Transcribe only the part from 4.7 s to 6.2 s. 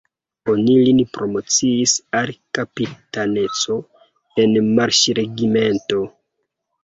marŝregimento!